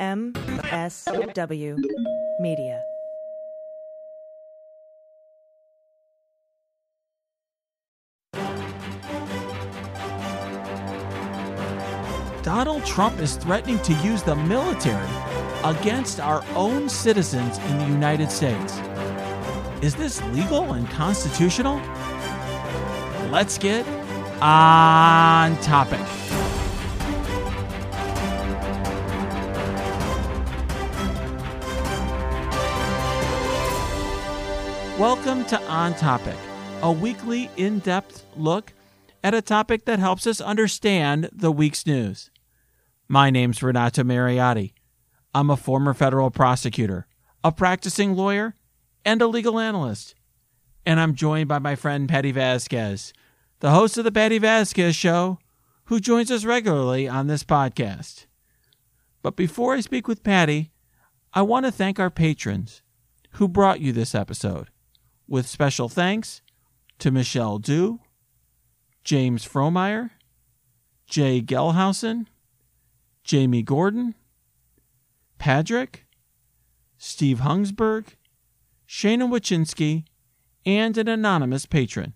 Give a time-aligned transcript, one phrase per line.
[0.00, 1.76] MSW
[2.38, 2.80] Media.
[12.42, 15.04] Donald Trump is threatening to use the military
[15.64, 18.78] against our own citizens in the United States.
[19.82, 21.76] Is this legal and constitutional?
[23.30, 23.84] Let's get
[24.40, 26.27] on topic.
[34.98, 36.34] Welcome to On Topic,
[36.82, 38.72] a weekly in depth look
[39.22, 42.32] at a topic that helps us understand the week's news.
[43.06, 44.72] My name's Renato Mariotti.
[45.32, 47.06] I'm a former federal prosecutor,
[47.44, 48.56] a practicing lawyer,
[49.04, 50.16] and a legal analyst.
[50.84, 53.12] And I'm joined by my friend Patti Vasquez,
[53.60, 55.38] the host of the Patti Vasquez Show,
[55.84, 58.26] who joins us regularly on this podcast.
[59.22, 60.72] But before I speak with Patti,
[61.32, 62.82] I want to thank our patrons
[63.34, 64.70] who brought you this episode
[65.28, 66.42] with special thanks
[66.98, 68.00] to Michelle Dew,
[69.04, 70.10] James Fromeyer,
[71.06, 72.26] Jay Gelhausen,
[73.22, 74.14] Jamie Gordon,
[75.38, 76.06] Patrick,
[76.96, 78.16] Steve Hungsberg,
[78.88, 80.04] Shana Wachinski,
[80.66, 82.14] and an anonymous patron.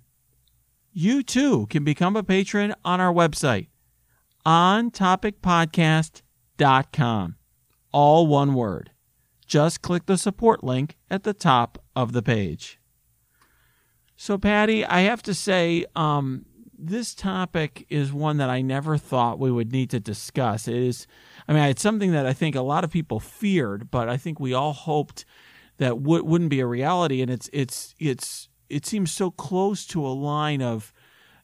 [0.93, 3.69] You too can become a patron on our website,
[4.45, 7.37] ontopicpodcast.com.
[7.93, 8.91] All one word.
[9.47, 12.81] Just click the support link at the top of the page.
[14.23, 16.47] So, Patti, I have to say, um,
[16.79, 20.69] this topic is one that I never thought we would need to discuss.
[20.69, 21.09] It is,
[21.49, 24.39] I mean, it's something that I think a lot of people feared, but I think
[24.39, 25.25] we all hoped
[25.79, 27.21] that w- wouldn't be a reality.
[27.21, 30.93] And it's, it's, it's, it seems so close to a line of,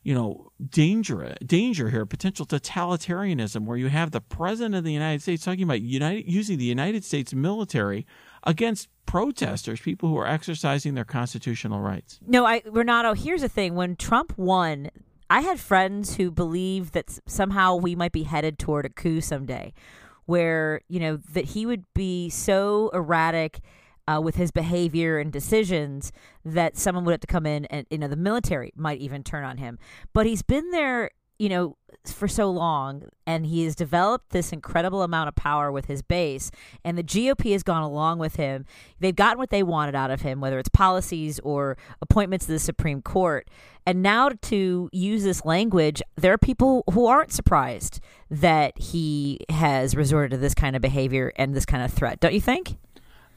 [0.05, 5.21] you know, danger, danger here, potential totalitarianism, where you have the president of the United
[5.21, 8.07] States talking about United, using the United States military
[8.45, 12.21] against protesters, people who are exercising their constitutional rights.
[12.27, 13.75] No, I Renato, here's the thing.
[13.75, 14.91] When Trump won,
[15.31, 19.73] I had friends who believed that somehow we might be headed toward a coup someday,
[20.27, 23.61] where, you know, that he would be so erratic
[24.07, 26.13] uh, with his behavior and decisions
[26.45, 29.45] that someone would have to come in and, you know, the military might even turn
[29.45, 29.79] on him.
[30.13, 35.03] But he's been there you know, for so long, and he has developed this incredible
[35.03, 36.51] amount of power with his base,
[36.85, 38.65] and the GOP has gone along with him.
[39.01, 42.59] They've gotten what they wanted out of him, whether it's policies or appointments to the
[42.59, 43.49] Supreme Court.
[43.87, 48.01] And now to use this language, there are people who aren't surprised
[48.31, 52.21] that he has resorted to this kind of behavior and this kind of threat.
[52.21, 52.77] Don't you think?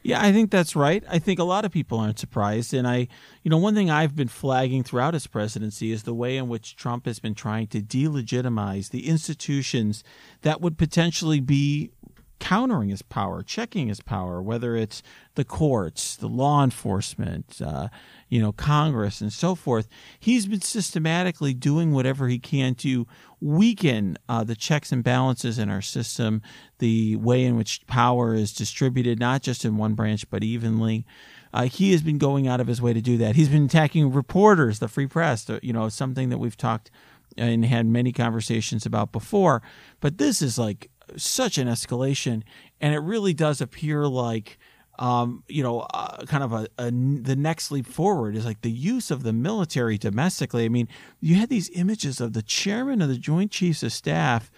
[0.02, 1.04] Yeah, I think that's right.
[1.08, 2.74] I think a lot of people aren't surprised.
[2.74, 3.06] And I,
[3.42, 6.74] you know, one thing I've been flagging throughout his presidency is the way in which
[6.74, 10.02] Trump has been trying to delegitimize the institutions
[10.42, 11.90] that would potentially be
[12.42, 15.00] countering his power, checking his power, whether it's
[15.36, 17.86] the courts, the law enforcement, uh,
[18.28, 19.88] you know, Congress, and so forth.
[20.18, 23.06] He's been systematically doing whatever he can to
[23.40, 26.42] weaken uh, the checks and balances in our system,
[26.80, 31.06] the way in which power is distributed, not just in one branch, but evenly.
[31.54, 33.36] Uh, he has been going out of his way to do that.
[33.36, 36.90] He's been attacking reporters, the free press, you know, something that we've talked
[37.36, 39.62] and had many conversations about before.
[40.00, 42.42] But this is like such an escalation,
[42.80, 44.58] and it really does appear like.
[44.98, 48.70] Um, you know, uh, kind of a, a, the next leap forward is like the
[48.70, 50.66] use of the military domestically.
[50.66, 50.86] I mean,
[51.18, 54.50] you had these images of the chairman of the Joint Chiefs of Staff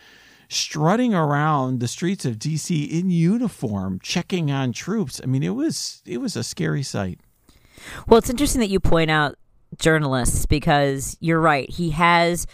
[0.48, 5.20] strutting around the streets of DC in uniform, checking on troops.
[5.22, 7.20] I mean, it was it was a scary sight.
[8.06, 9.36] Well, it's interesting that you point out
[9.78, 11.68] journalists because you're right.
[11.70, 12.46] He has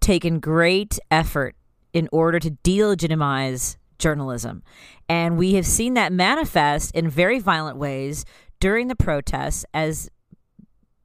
[0.00, 1.56] taken great effort
[1.92, 4.62] in order to delegitimize journalism.
[5.08, 8.24] And we have seen that manifest in very violent ways
[8.60, 10.10] during the protests as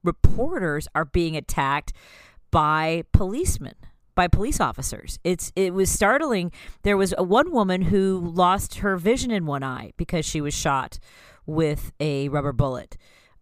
[0.03, 1.93] reporters are being attacked
[2.51, 3.75] by policemen
[4.15, 5.19] by police officers.
[5.23, 6.51] It's it was startling.
[6.83, 10.53] There was a, one woman who lost her vision in one eye because she was
[10.53, 10.99] shot
[11.45, 12.97] with a rubber bullet.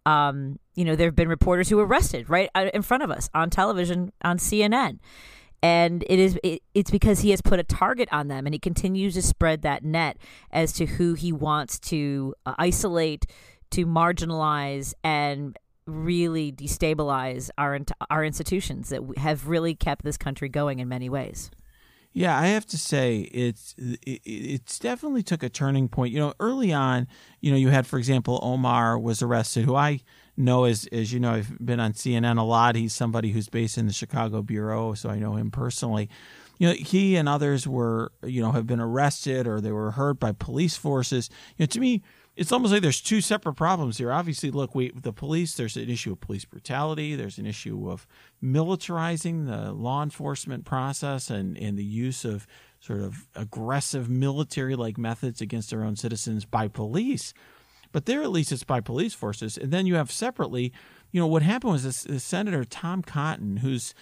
[0.05, 3.29] Um, you know, there have been reporters who were arrested right in front of us
[3.33, 4.99] on television on CNN
[5.63, 8.59] and it is it, it's because he has put a target on them and he
[8.59, 10.17] continues to spread that net
[10.51, 13.25] as to who he wants to uh, isolate
[13.71, 17.79] to marginalize and really destabilize our
[18.09, 21.51] our institutions that have really kept this country going in many ways
[22.13, 26.11] yeah, I have to say it's it, it's definitely took a turning point.
[26.11, 27.07] You know, early on,
[27.39, 30.01] you know, you had, for example, Omar was arrested, who I
[30.37, 32.75] know as as you know I've been on CNN a lot.
[32.75, 36.09] He's somebody who's based in the Chicago bureau, so I know him personally.
[36.61, 40.19] you know, he and others were, you know, have been arrested or they were hurt
[40.19, 41.27] by police forces.
[41.57, 42.03] You know, to me,
[42.35, 44.11] it's almost like there's two separate problems here.
[44.11, 45.55] Obviously, look, we the police.
[45.55, 47.15] There's an issue of police brutality.
[47.15, 48.05] There's an issue of
[48.43, 52.45] militarizing the law enforcement process and and the use of
[52.79, 57.33] sort of aggressive military-like methods against their own citizens by police.
[57.91, 59.57] But there, at least, it's by police forces.
[59.57, 60.71] And then you have separately,
[61.11, 63.93] you know, what happened was this, this Senator Tom Cotton, who's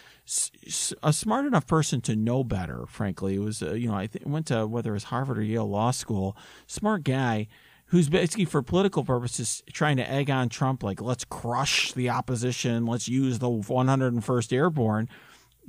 [1.01, 2.85] a smart enough person to know better.
[2.87, 5.43] Frankly, it was, uh, you know, I th- went to whether it was Harvard or
[5.43, 6.37] Yale Law School.
[6.67, 7.47] Smart guy
[7.89, 12.85] who's basically for political purposes trying to egg on Trump, like let's crush the opposition,
[12.85, 15.09] let's use the 101st Airborne.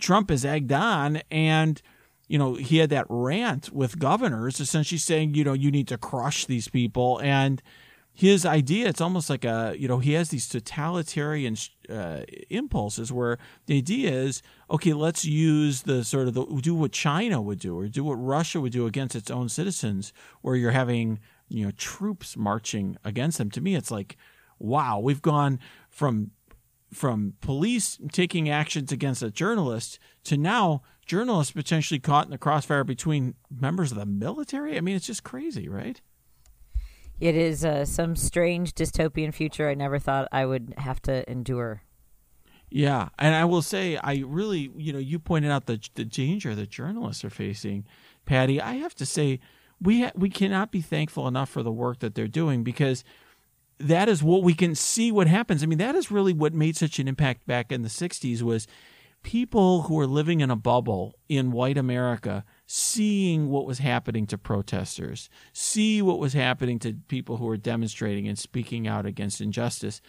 [0.01, 1.81] Trump is egged on, and
[2.29, 5.99] you know he had that rant with governors, essentially saying, you know, you need to
[5.99, 7.63] crush these people, and
[8.13, 11.57] his idea it's almost like a you know he has these totalitarian
[11.89, 12.21] uh,
[12.51, 17.41] impulses where the idea is okay let's use the sort of the do what china
[17.41, 20.13] would do or do what russia would do against its own citizens
[20.43, 21.19] where you're having
[21.51, 23.51] you know troops marching against them.
[23.51, 24.17] To me it's like
[24.59, 25.59] wow we've gone
[25.91, 26.31] from
[26.93, 32.85] from police taking actions against a journalist to now journalists potentially caught in the crossfire
[32.85, 34.79] between members of the military?
[34.79, 36.01] I mean it's just crazy right
[37.21, 41.83] it is uh, some strange dystopian future i never thought i would have to endure
[42.73, 46.55] yeah, and I will say, I really, you know, you pointed out the the danger
[46.55, 47.85] that journalists are facing,
[48.27, 48.61] Patti.
[48.61, 49.41] I have to say,
[49.81, 53.03] we ha- we cannot be thankful enough for the work that they're doing because
[53.79, 55.63] that is what we can see what happens.
[55.63, 58.69] I mean, that is really what made such an impact back in the 60s was
[59.23, 64.39] people who were living in a bubble in white America seeing what was happening to
[64.39, 70.01] protesters, see what was happening to people who were demonstrating and speaking out against injustice.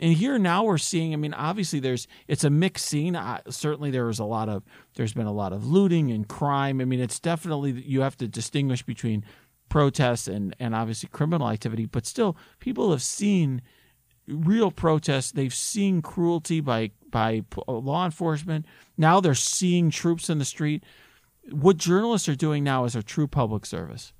[0.00, 1.12] And here now we're seeing.
[1.12, 3.16] I mean, obviously there's it's a mixed scene.
[3.16, 4.62] Uh, certainly there was a lot of
[4.94, 6.80] there's been a lot of looting and crime.
[6.80, 9.22] I mean, it's definitely you have to distinguish between
[9.68, 11.84] protests and and obviously criminal activity.
[11.84, 13.60] But still, people have seen
[14.26, 15.32] real protests.
[15.32, 18.64] They've seen cruelty by by law enforcement.
[18.96, 20.82] Now they're seeing troops in the street.
[21.50, 24.12] What journalists are doing now is a true public service.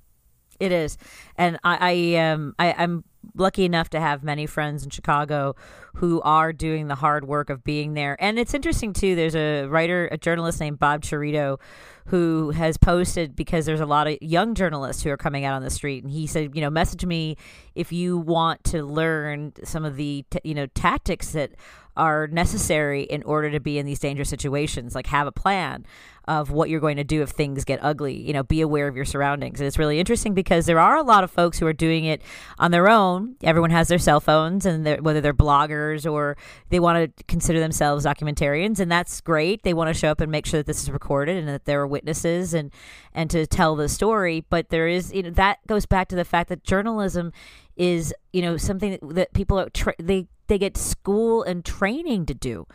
[0.59, 0.97] It is,
[1.35, 3.03] and I, I um I, I'm
[3.35, 5.55] lucky enough to have many friends in Chicago
[5.95, 8.15] who are doing the hard work of being there.
[8.19, 9.15] And it's interesting too.
[9.15, 11.59] There's a writer, a journalist named Bob Chiarito,
[12.07, 15.63] who has posted because there's a lot of young journalists who are coming out on
[15.63, 17.35] the street, and he said, you know, message me
[17.75, 21.51] if you want to learn some of the t- you know tactics that
[21.97, 24.95] are necessary in order to be in these dangerous situations.
[24.95, 25.85] Like have a plan
[26.27, 28.15] of what you're going to do if things get ugly.
[28.15, 29.61] You know, be aware of your surroundings.
[29.61, 32.21] And it's really interesting because there are a lot of folks who are doing it
[32.59, 33.37] on their own.
[33.43, 36.35] Everyone has their cell phones, and they're, whether they're bloggers or
[36.69, 39.63] they want to consider themselves documentarians, and that's great.
[39.63, 41.81] They want to show up and make sure that this is recorded and that there
[41.81, 42.71] are witnesses and
[43.13, 44.45] and to tell the story.
[44.49, 47.31] But there is, you know, that goes back to the fact that journalism
[47.77, 52.33] is, you know, something that, people are tra- they they get school and training to
[52.33, 52.65] do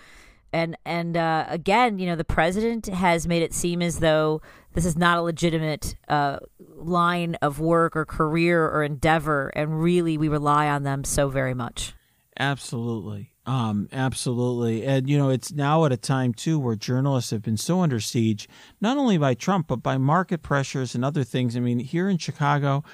[0.52, 4.42] and and uh, again, you know, the president has made it seem as though
[4.74, 6.38] this is not a legitimate uh,
[6.76, 11.54] line of work or career or endeavor, and really, we rely on them so very
[11.54, 11.94] much.
[12.38, 17.42] Absolutely, um, absolutely, and you know, it's now at a time too where journalists have
[17.42, 18.48] been so under siege,
[18.80, 21.56] not only by Trump but by market pressures and other things.
[21.56, 22.84] I mean, here in Chicago.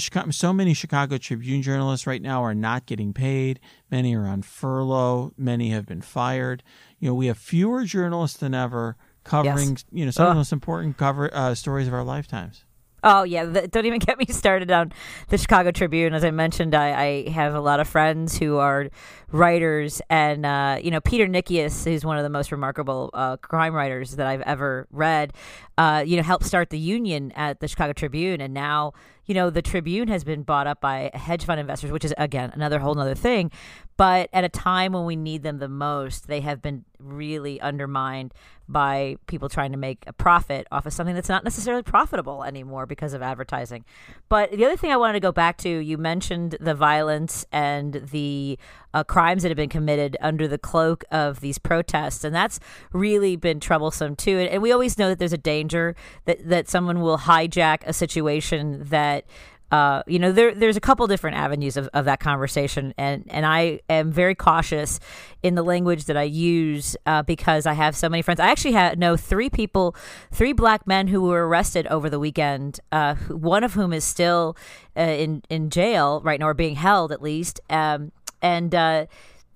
[0.00, 3.60] Chicago, so many Chicago Tribune journalists right now are not getting paid.
[3.90, 5.32] Many are on furlough.
[5.36, 6.62] Many have been fired
[7.04, 9.84] you know, we have fewer journalists than ever covering, yes.
[9.92, 12.64] you know, some of the most important cover uh, stories of our lifetimes.
[13.02, 14.90] Oh yeah, the, don't even get me started on
[15.28, 16.14] the Chicago Tribune.
[16.14, 18.88] As I mentioned, I, I have a lot of friends who are
[19.30, 23.74] writers, and uh, you know Peter Nickeas, who's one of the most remarkable uh, crime
[23.74, 25.34] writers that I've ever read.
[25.76, 28.94] Uh, you know, helped start the union at the Chicago Tribune, and now
[29.26, 32.50] you know the Tribune has been bought up by hedge fund investors, which is again
[32.54, 33.50] another whole other thing.
[33.96, 38.34] But at a time when we need them the most, they have been really undermined
[38.68, 42.86] by people trying to make a profit off of something that's not necessarily profitable anymore
[42.86, 43.84] because of advertising.
[44.28, 48.08] But the other thing I wanted to go back to, you mentioned the violence and
[48.10, 48.58] the
[48.94, 52.58] uh, crimes that have been committed under the cloak of these protests, and that's
[52.92, 54.38] really been troublesome too.
[54.38, 57.92] And, and we always know that there's a danger that that someone will hijack a
[57.92, 59.26] situation that
[59.74, 63.44] uh, you know, there there's a couple different avenues of, of that conversation, and and
[63.44, 65.00] I am very cautious
[65.42, 68.38] in the language that I use uh, because I have so many friends.
[68.38, 69.96] I actually have, know three people,
[70.30, 72.78] three black men who were arrested over the weekend.
[72.92, 74.56] Uh, one of whom is still
[74.96, 78.12] uh, in in jail right now, or being held at least, um,
[78.44, 79.06] and uh,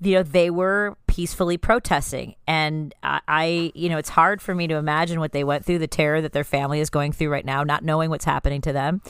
[0.00, 2.34] you know they were peacefully protesting.
[2.46, 5.78] And I, I, you know, it's hard for me to imagine what they went through,
[5.78, 8.72] the terror that their family is going through right now, not knowing what's happening to
[8.72, 9.02] them.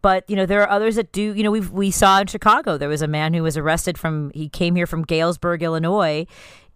[0.00, 1.34] But you know, there are others that do.
[1.34, 4.30] You know, we we saw in Chicago there was a man who was arrested from.
[4.32, 6.24] He came here from Galesburg, Illinois,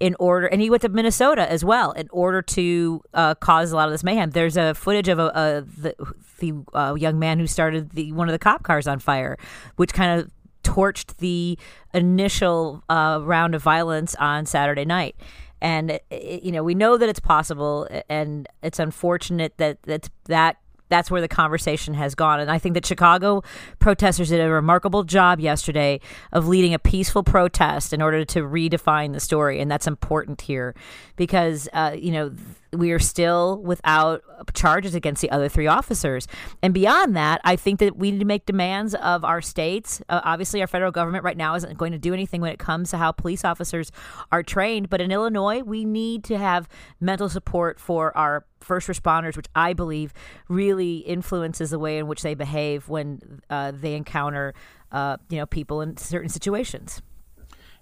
[0.01, 3.77] in order, and he went to Minnesota as well in order to uh, cause a
[3.77, 4.31] lot of this mayhem.
[4.31, 5.95] There's a footage of a, a the,
[6.41, 9.37] the uh, young man who started the one of the cop cars on fire,
[9.77, 10.31] which kind of
[10.62, 11.59] torched the
[11.95, 15.16] initial uh, round of violence on Saturday night.
[15.61, 20.57] And it, you know, we know that it's possible, and it's unfortunate that that's that
[20.92, 22.38] that's where the conversation has gone.
[22.38, 23.42] And I think that Chicago
[23.78, 26.00] protesters did a remarkable job yesterday
[26.33, 29.59] of leading a peaceful protest in order to redefine the story.
[29.59, 30.75] And that's important here
[31.16, 32.33] because, uh, you know,
[32.73, 34.23] we are still without
[34.55, 36.26] charges against the other three officers.
[36.62, 40.00] And beyond that, I think that we need to make demands of our states.
[40.09, 42.91] Uh, obviously, our federal government right now isn't going to do anything when it comes
[42.91, 43.93] to how police officers
[44.31, 44.88] are trained.
[44.88, 46.69] But in Illinois, we need to have
[47.00, 50.14] mental support for our first responders, which I believe
[50.49, 54.55] really influences the way in which they behave when uh, they encounter,
[54.91, 57.02] uh, you know, people in certain situations.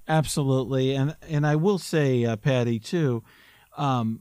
[0.08, 3.22] Absolutely, and and I will say, uh, Patti, too.
[3.80, 4.20] Um,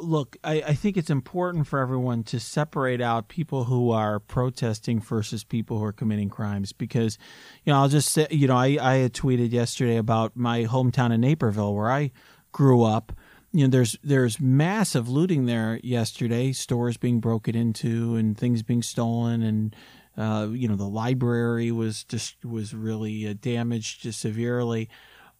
[0.00, 4.98] look, I, I, think it's important for everyone to separate out people who are protesting
[4.98, 7.18] versus people who are committing crimes because,
[7.64, 11.12] you know, I'll just say, you know, I, I had tweeted yesterday about my hometown
[11.12, 12.12] in Naperville where I
[12.52, 13.12] grew up.
[13.52, 18.82] You know, there's there's massive looting there yesterday, stores being broken into and things being
[18.82, 19.76] stolen, and
[20.16, 24.88] uh, you know the library was just was really uh, damaged severely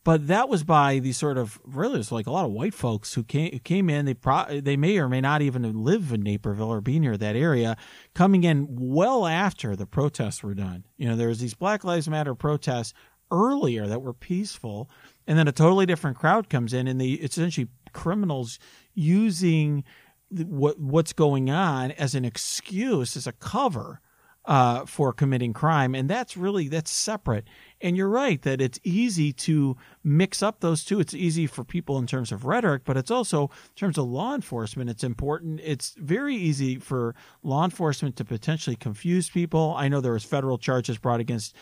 [0.05, 3.15] but that was by these sort of really it's like a lot of white folks
[3.15, 4.05] who came came in.
[4.05, 7.35] They pro, they may or may not even live in Naperville or be near that
[7.35, 7.77] area,
[8.15, 10.85] coming in well after the protests were done.
[10.99, 12.93] You know, there was these Black Lives Matter protests
[13.31, 14.91] earlier that were peaceful,
[15.27, 18.59] and then a totally different crowd comes in, and the it's essentially criminals
[18.93, 19.85] using
[20.29, 24.01] what what's going on as an excuse as a cover
[24.47, 27.47] uh, for committing crime, and that's really that's separate.
[27.81, 31.01] And you're right that it's easy to mix up those two.
[31.01, 34.35] It's easy for people in terms of rhetoric, but it's also in terms of law
[34.35, 34.91] enforcement.
[34.91, 35.61] It's important.
[35.63, 39.75] It's very easy for law enforcement to potentially confuse people.
[39.77, 41.55] I know there was federal charges brought against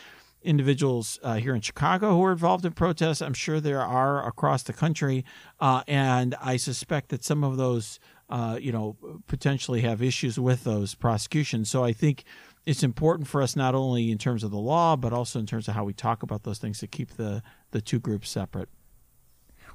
[0.43, 3.21] individuals uh, here in Chicago who were involved in protests.
[3.21, 5.25] I'm sure there are across the country,
[5.59, 7.99] uh, and I suspect that some of those,
[8.29, 8.97] uh, you know,
[9.27, 11.69] potentially have issues with those prosecutions.
[11.69, 12.25] So I think
[12.65, 15.67] it's important for us not only in terms of the law, but also in terms
[15.67, 18.69] of how we talk about those things to keep the, the two groups separate.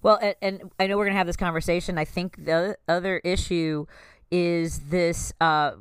[0.03, 1.99] Well, and, and I know we're going to have this conversation.
[1.99, 3.87] I think the other issue
[4.31, 5.73] is this uh,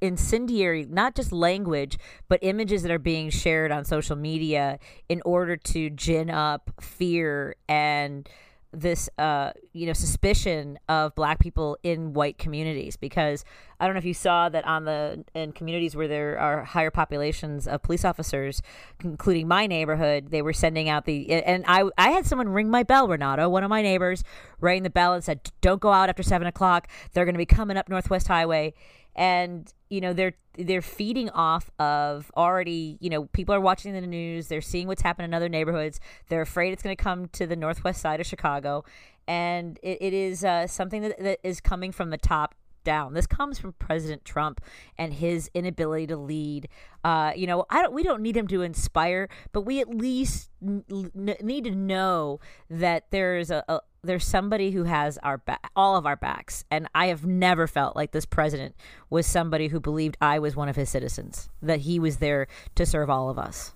[0.00, 1.98] incendiary, not just language,
[2.28, 7.54] but images that are being shared on social media in order to gin up fear
[7.68, 8.28] and
[8.72, 13.44] this uh you know suspicion of black people in white communities because
[13.80, 16.90] I don't know if you saw that on the in communities where there are higher
[16.90, 18.62] populations of police officers
[19.02, 22.84] including my neighborhood they were sending out the and I I had someone ring my
[22.84, 24.22] bell Renato one of my neighbors
[24.60, 26.88] rang the bell and said don't go out after seven o'clock.
[27.12, 28.74] They're going to be coming up Northwest Highway
[29.14, 34.00] and you know they're they're feeding off of already you know people are watching the
[34.00, 37.46] news they're seeing what's happening in other neighborhoods they're afraid it's going to come to
[37.46, 38.84] the northwest side of chicago
[39.26, 43.14] and it, it is uh, something that, that is coming from the top down.
[43.14, 44.60] This comes from President Trump
[44.98, 46.68] and his inability to lead.
[47.04, 47.92] Uh, you know, I don't.
[47.92, 52.40] We don't need him to inspire, but we at least n- n- need to know
[52.68, 56.64] that there's a, a there's somebody who has our back, all of our backs.
[56.70, 58.74] And I have never felt like this president
[59.08, 62.86] was somebody who believed I was one of his citizens, that he was there to
[62.86, 63.74] serve all of us.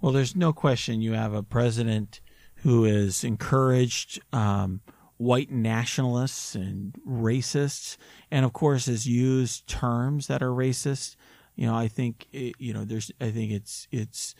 [0.00, 2.20] Well, there's no question you have a president
[2.56, 4.20] who is encouraged.
[4.32, 4.80] Um,
[5.18, 7.96] white nationalists and racists,
[8.30, 11.16] and of course has used terms that are racist.
[11.56, 13.10] You know, I think it, you know there's.
[13.20, 14.34] I think it's it's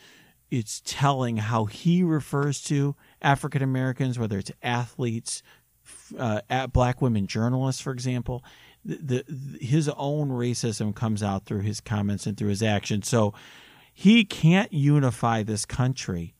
[0.51, 5.43] it's telling how he refers to African Americans, whether it's athletes,
[6.19, 8.45] uh, black women journalists, for example.
[8.85, 13.09] The, the, his own racism comes out through his comments and through his actions.
[13.09, 13.35] So
[13.93, 16.35] he can't unify this country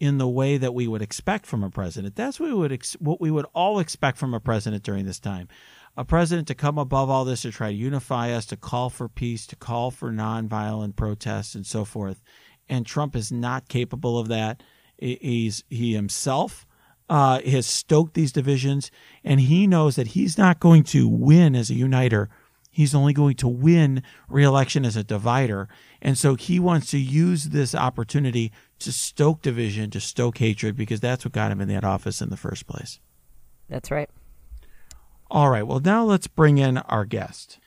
[0.00, 2.16] in the way that we would expect from a president.
[2.16, 5.20] That's what we would ex- what we would all expect from a president during this
[5.20, 5.48] time.
[5.96, 9.08] A president to come above all this to try to unify us, to call for
[9.08, 12.20] peace, to call for nonviolent protests and so forth.
[12.68, 14.62] And Trump is not capable of that.
[14.98, 16.66] He's he himself
[17.08, 18.90] uh, has stoked these divisions,
[19.22, 22.30] and he knows that he's not going to win as a uniter.
[22.70, 25.68] He's only going to win reelection as a divider.
[26.02, 30.98] And so he wants to use this opportunity to stoke division, to stoke hatred, because
[30.98, 32.98] that's what got him in that office in the first place.
[33.68, 34.10] That's right.
[35.30, 35.66] All right.
[35.66, 37.58] Well, now let's bring in our guest.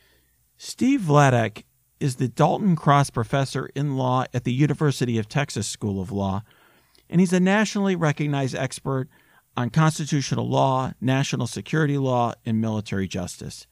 [0.57, 1.63] Steve Vladeck
[1.99, 6.43] is the Dalton Cross Professor in Law at the University of Texas School of Law,
[7.09, 9.07] and he's a nationally recognized expert
[9.55, 13.65] on constitutional law, national security law, and military justice.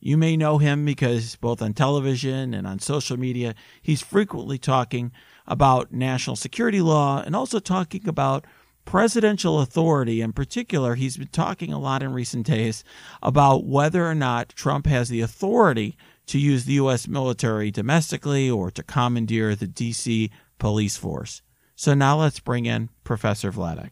[0.00, 5.12] You may know him because both on television and on social media, he's frequently talking
[5.46, 8.46] about national security law and also talking about
[8.84, 10.20] presidential authority.
[10.20, 12.84] In particular, he's been talking a lot in recent days
[13.22, 17.06] about whether or not Trump has the authority to use the U.S.
[17.06, 20.30] military domestically or to commandeer the D.C.
[20.58, 21.42] police force.
[21.78, 23.90] So now let's bring in Professor Vladeck.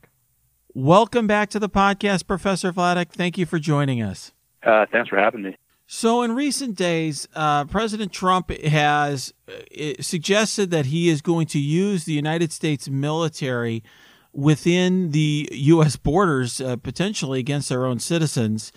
[0.73, 3.11] Welcome back to the podcast, Professor Vladeck.
[3.11, 4.33] Thank you for joining us.
[4.62, 5.57] Uh, thanks for having me.
[5.87, 11.59] So, in recent days, uh, President Trump has uh, suggested that he is going to
[11.59, 13.85] use the United States military
[14.33, 15.97] within the U.S.
[15.97, 18.73] borders, uh, potentially against their own citizens.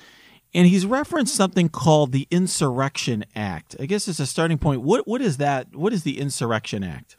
[0.54, 3.78] And he's referenced something called the Insurrection Act.
[3.80, 5.74] I guess as a starting point, what what is that?
[5.78, 7.16] What is the Insurrection Act?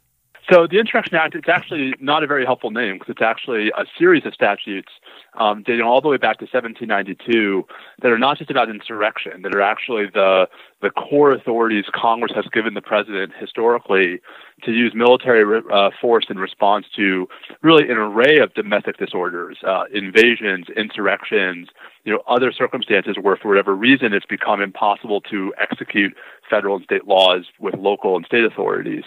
[0.50, 3.84] So the Insurrection Act, it's actually not a very helpful name because it's actually a
[3.98, 4.92] series of statutes
[5.38, 7.64] um, dating all the way back to 1792
[8.02, 10.49] that are not just about insurrection, that are actually the
[10.80, 14.21] the core authorities Congress has given the president historically
[14.62, 17.28] to use military uh, force in response to
[17.62, 21.68] really an array of domestic disorders, uh, invasions, insurrections,
[22.04, 26.14] you know, other circumstances where, for whatever reason, it's become impossible to execute
[26.49, 29.04] federal and state laws with local and state authorities.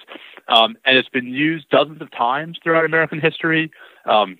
[0.49, 3.71] Um, and it's been used dozens of times throughout American history.
[4.05, 4.37] Um,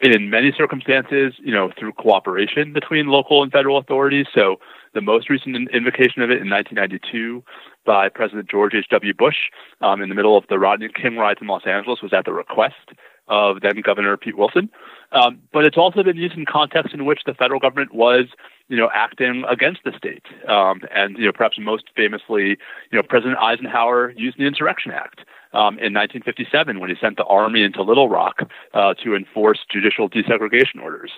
[0.00, 4.26] in many circumstances, you know, through cooperation between local and federal authorities.
[4.34, 4.56] So
[4.92, 7.42] the most recent invocation of it in 1992
[7.84, 9.14] by President George H.W.
[9.14, 9.36] Bush
[9.80, 12.32] um, in the middle of the Rodney King riots in Los Angeles was at the
[12.32, 12.92] request
[13.28, 14.70] of then Governor Pete Wilson.
[15.12, 18.26] Um, but it's also been used in contexts in which the federal government was,
[18.68, 20.24] you know, acting against the state.
[20.48, 22.58] Um, and, you know, perhaps most famously,
[22.90, 25.20] you know, President Eisenhower used the Insurrection Act
[25.52, 28.42] um, in 1957 when he sent the army into Little Rock
[28.74, 31.12] uh, to enforce judicial desegregation orders.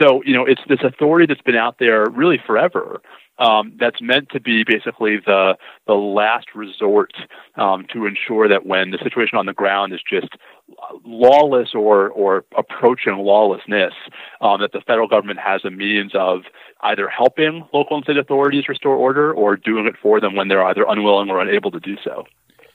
[0.00, 3.02] So, you know, it's this authority that's been out there really forever.
[3.38, 7.12] Um, that's meant to be basically the the last resort
[7.56, 10.28] um, to ensure that when the situation on the ground is just
[11.04, 13.92] lawless or or approaching lawlessness,
[14.40, 16.42] um, that the federal government has a means of
[16.82, 20.64] either helping local and state authorities restore order or doing it for them when they're
[20.64, 22.24] either unwilling or unable to do so.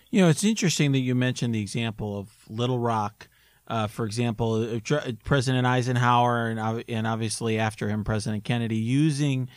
[0.09, 3.27] You know, it's interesting that you mentioned the example of Little Rock.
[3.67, 9.47] Uh, for example, uh, President Eisenhower and, uh, and obviously after him, President Kennedy, using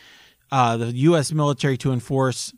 [0.53, 1.31] uh, the U.S.
[1.31, 2.53] military to enforce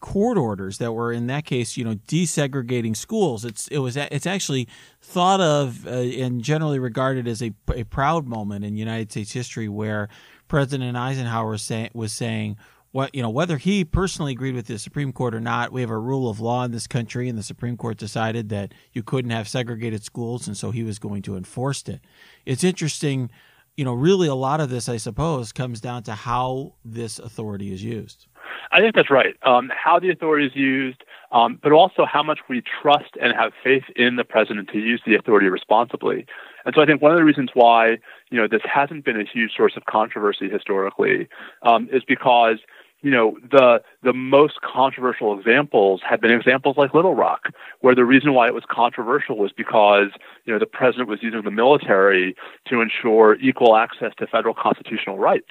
[0.00, 3.44] court orders that were in that case, you know, desegregating schools.
[3.44, 4.66] It's it was it's actually
[5.00, 9.68] thought of uh, and generally regarded as a, a proud moment in United States history
[9.68, 10.08] where
[10.48, 12.56] President Eisenhower was, say, was saying
[12.90, 15.90] what you know whether he personally agreed with the Supreme Court or not, we have
[15.90, 19.30] a rule of law in this country, and the Supreme Court decided that you couldn't
[19.30, 22.00] have segregated schools, and so he was going to enforce it.
[22.44, 23.30] It's interesting,
[23.76, 23.94] you know.
[23.94, 28.26] Really, a lot of this, I suppose, comes down to how this authority is used.
[28.72, 29.34] I think that's right.
[29.42, 33.52] Um, how the authority is used, um, but also how much we trust and have
[33.62, 36.26] faith in the president to use the authority responsibly.
[36.64, 37.98] And so I think one of the reasons why
[38.30, 41.28] you know this hasn't been a huge source of controversy historically
[41.62, 42.58] um, is because
[43.02, 47.48] you know, the the most controversial examples have been examples like Little Rock,
[47.80, 50.08] where the reason why it was controversial was because
[50.44, 52.34] you know the president was using the military
[52.68, 55.50] to ensure equal access to federal constitutional rights,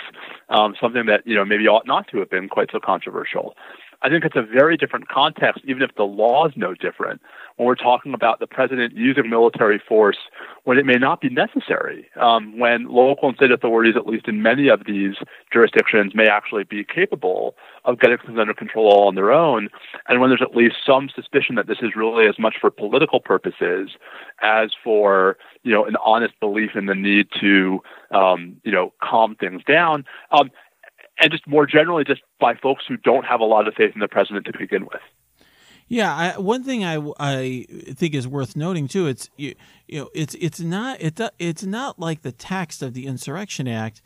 [0.49, 3.55] um, something that you know maybe ought not to have been quite so controversial.
[4.05, 7.21] I think it's a very different context, even if the law is no different,
[7.55, 10.17] when we're talking about the president using military force
[10.65, 14.43] when it may not be necessary, um, when local and state authorities, at least in
[14.43, 15.15] many of these
[15.51, 19.69] jurisdictions, may actually be capable of getting things under control all on their own,
[20.07, 23.19] and when there's at least some suspicion that this is really as much for political
[23.19, 23.89] purposes
[24.43, 27.79] as for you know an honest belief in the need to
[28.11, 30.05] um, you know calm things down.
[30.31, 30.51] Um,
[31.19, 33.99] and just more generally, just by folks who don't have a lot of faith in
[33.99, 35.01] the president to begin with.
[35.87, 39.07] Yeah, I, one thing I, I think is worth noting too.
[39.07, 39.53] It's you,
[39.87, 44.01] you know it's it's not it it's not like the text of the Insurrection Act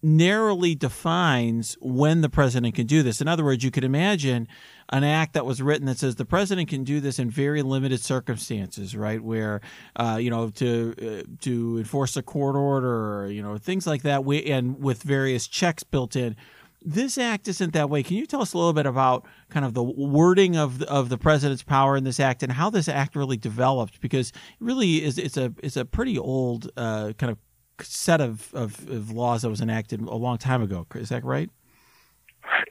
[0.00, 3.20] narrowly defines when the president can do this.
[3.20, 4.46] In other words, you could imagine
[4.90, 8.00] an act that was written that says the president can do this in very limited
[8.00, 9.22] circumstances, right?
[9.22, 9.60] Where,
[9.96, 14.02] uh, you know, to uh, to enforce a court order, or, you know, things like
[14.02, 16.36] that, and with various checks built in
[16.84, 18.02] this act isn't that way.
[18.02, 21.08] Can you tell us a little bit about kind of the wording of the, of
[21.08, 24.00] the president's power in this act and how this act really developed?
[24.02, 27.38] Because it really is it's a it's a pretty old uh, kind of
[27.80, 30.86] set of, of, of laws that was enacted a long time ago.
[30.94, 31.50] Is that right?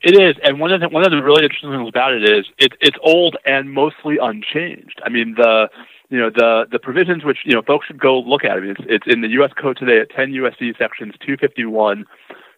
[0.02, 2.46] It is, and one of the one of the really interesting things about it is
[2.58, 5.02] it, it's old and mostly unchanged.
[5.06, 5.70] I mean the
[6.10, 8.52] you know the the provisions which you know folks should go look at.
[8.52, 9.52] I mean it's, it's in the U.S.
[9.60, 10.74] Code today at 10 U.S.C.
[10.78, 12.06] sections 251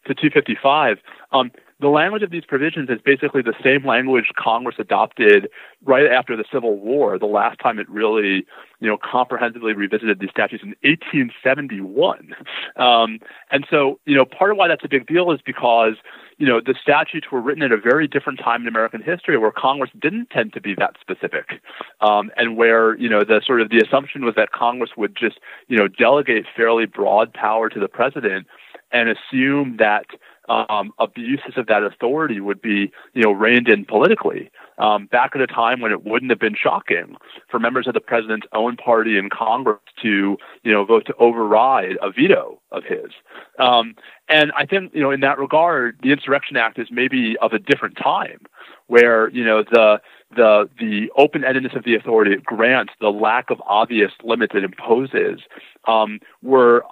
[0.08, 0.98] to 255.
[1.32, 5.50] Um, the language of these provisions is basically the same language Congress adopted
[5.84, 8.46] right after the Civil War, the last time it really,
[8.80, 12.34] you know, comprehensively revisited these statutes in 1871.
[12.78, 13.20] Um,
[13.52, 15.96] and so, you know, part of why that's a big deal is because,
[16.38, 19.52] you know, the statutes were written at a very different time in American history where
[19.52, 21.60] Congress didn't tend to be that specific,
[22.00, 25.40] um, and where, you know, the sort of the assumption was that Congress would just,
[25.68, 28.48] you know, delegate fairly broad power to the president
[28.92, 30.06] and assume that
[30.50, 34.52] um, abuses of that authority would be, you know, reined in politically.
[34.78, 37.16] Um, back at a time when it wouldn't have been shocking
[37.50, 41.98] for members of the president's own party in Congress to, you know, vote to override
[42.02, 43.12] a veto of his.
[43.58, 43.96] Um,
[44.28, 47.60] and I think, you know, in that regard, the Insurrection Act is maybe of a
[47.60, 48.40] different time,
[48.88, 50.00] where you know the
[50.36, 55.42] the the open-endedness of the authority it grants, the lack of obvious limits it imposes,
[55.88, 56.84] um, were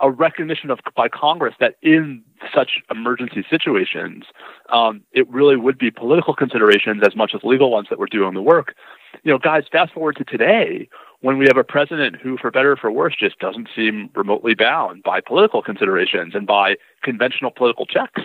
[0.00, 2.22] a recognition of by Congress that in
[2.54, 4.24] such emergency situations,
[4.72, 8.34] um, it really would be political considerations as much as legal ones that were doing
[8.34, 8.74] the work.
[9.22, 10.88] You know, guys, fast forward to today
[11.20, 14.54] when we have a president who, for better or for worse, just doesn't seem remotely
[14.54, 18.22] bound by political considerations and by conventional political checks.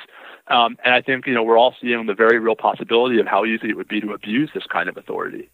[0.47, 3.45] Um, and I think you know we're all seeing the very real possibility of how
[3.45, 5.49] easy it would be to abuse this kind of authority.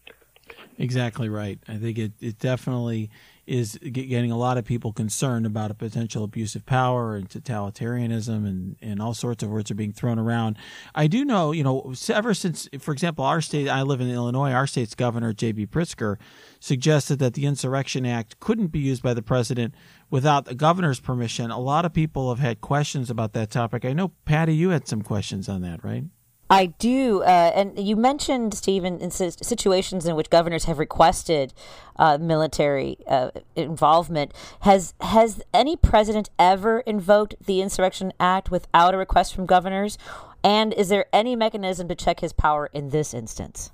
[0.78, 1.58] Exactly right.
[1.68, 3.10] I think it, it definitely
[3.46, 8.46] is getting a lot of people concerned about a potential abuse of power and totalitarianism
[8.46, 10.56] and, and all sorts of words are being thrown around.
[10.94, 14.52] I do know, you know, ever since, for example, our state, I live in Illinois,
[14.52, 15.66] our state's governor, J.B.
[15.66, 16.18] Pritzker,
[16.60, 19.74] suggested that the Insurrection Act couldn't be used by the president
[20.08, 21.50] without the governor's permission.
[21.50, 23.84] A lot of people have had questions about that topic.
[23.84, 26.04] I know, Patti, you had some questions on that, right?
[26.52, 31.54] I do, uh, and you mentioned Stephen in situations in which governors have requested
[31.96, 34.34] uh, military uh, involvement.
[34.60, 39.96] Has has any president ever invoked the Insurrection Act without a request from governors?
[40.44, 43.70] And is there any mechanism to check his power in this instance?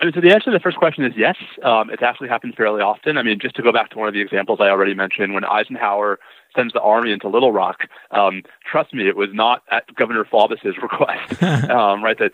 [0.00, 1.36] I mean, so the answer to the first question is yes.
[1.62, 3.18] Um, it's actually happened fairly often.
[3.18, 5.44] I mean, just to go back to one of the examples I already mentioned, when
[5.44, 6.18] Eisenhower
[6.56, 7.82] sends the army into Little Rock.
[8.10, 12.16] Um, trust me, it was not at Governor Faubus's request, um, right?
[12.18, 12.32] That,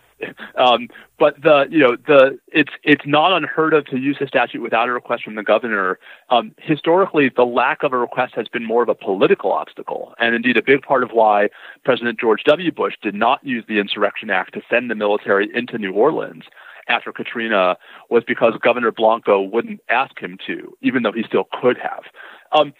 [0.56, 4.62] um, but the you know the it's it's not unheard of to use a statute
[4.62, 5.98] without a request from the governor.
[6.30, 10.34] Um, historically, the lack of a request has been more of a political obstacle, and
[10.34, 11.48] indeed a big part of why
[11.84, 12.70] President George W.
[12.70, 16.44] Bush did not use the Insurrection Act to send the military into New Orleans
[16.88, 17.76] after Katrina
[18.10, 22.04] was because Governor Blanco wouldn't ask him to, even though he still could have.
[22.52, 22.72] Um,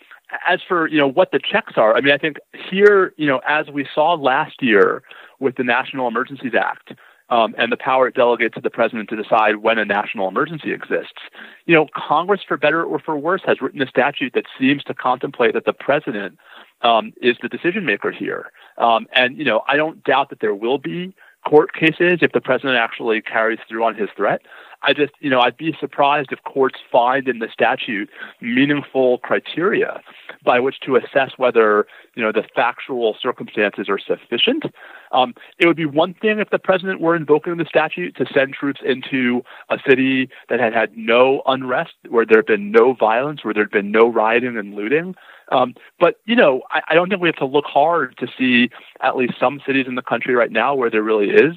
[0.47, 2.39] as for you know what the checks are, I mean, I think
[2.71, 5.03] here, you know, as we saw last year
[5.39, 6.95] with the National Emergencies Act
[7.29, 10.73] um, and the power it delegates to the president to decide when a national emergency
[10.73, 11.21] exists,
[11.67, 14.95] you know, Congress, for better or for worse, has written a statute that seems to
[14.95, 16.39] contemplate that the president
[16.83, 18.53] um, is the decision maker here.
[18.79, 21.15] Um, and you know, I don't doubt that there will be
[21.47, 24.43] court cases if the president actually carries through on his threat.
[24.83, 28.09] I just, you know, I'd be surprised if courts find in the statute
[28.41, 30.01] meaningful criteria
[30.45, 34.65] by which to assess whether, you know, the factual circumstances are sufficient.
[35.13, 38.55] Um, it would be one thing if the president were invoking the statute to send
[38.55, 43.45] troops into a city that had had no unrest, where there had been no violence,
[43.45, 45.15] where there had been no rioting and looting.
[45.53, 48.71] Um, but you know, I, I don't think we have to look hard to see
[49.01, 51.57] at least some cities in the country right now where there really is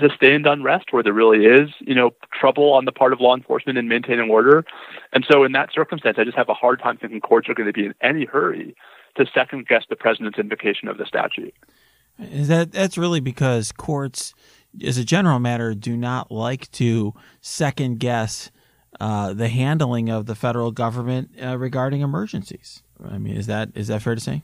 [0.00, 3.78] sustained unrest, where there really is, you know, trouble on the part of law enforcement
[3.78, 4.64] in maintaining order.
[5.12, 7.66] And so, in that circumstance, I just have a hard time thinking courts are going
[7.66, 8.74] to be in any hurry
[9.16, 11.54] to second guess the president's invocation of the statute.
[12.18, 14.34] Is that that's really because courts,
[14.84, 18.50] as a general matter, do not like to second guess
[19.00, 22.82] uh, the handling of the federal government uh, regarding emergencies.
[23.04, 24.42] I mean, is that is that fair to say?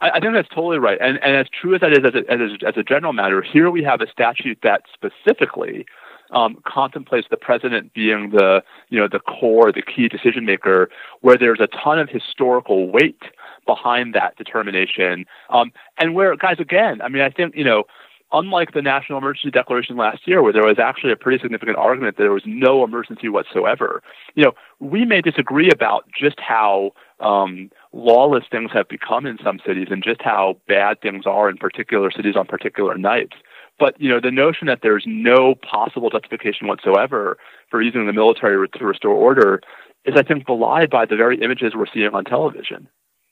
[0.00, 0.98] I, I think that's totally right.
[1.00, 3.42] And, and as true as that is as a, as, a, as a general matter,
[3.42, 5.86] here we have a statute that specifically
[6.30, 11.36] um, contemplates the president being the you know the core, the key decision maker, where
[11.38, 13.22] there's a ton of historical weight
[13.66, 17.84] behind that determination, um, and where guys again, I mean, I think you know
[18.32, 22.16] unlike the national emergency declaration last year, where there was actually a pretty significant argument
[22.16, 24.02] that there was no emergency whatsoever,
[24.34, 29.58] you know, we may disagree about just how um, lawless things have become in some
[29.66, 33.36] cities and just how bad things are in particular cities on particular nights.
[33.78, 37.38] But you know, the notion that there's no possible justification whatsoever
[37.70, 39.60] for using the military to restore order
[40.04, 42.88] is, I think, belied by the very images we're seeing on television.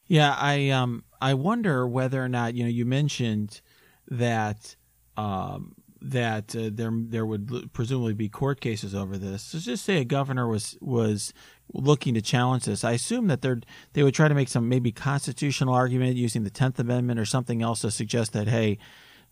[0.06, 3.60] Yeah, I um I wonder whether or not you know you mentioned
[4.08, 4.76] that
[5.16, 9.42] um that uh, there there would presumably be court cases over this.
[9.42, 11.32] So just say a governor was was
[11.72, 12.84] looking to challenge this.
[12.84, 13.60] I assume that they're
[13.92, 17.62] they would try to make some maybe constitutional argument using the Tenth Amendment or something
[17.62, 18.78] else to suggest that hey,